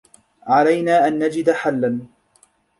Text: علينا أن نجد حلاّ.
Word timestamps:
علينا 0.47 1.07
أن 1.07 1.23
نجد 1.25 1.51
حلاّ. 1.51 1.99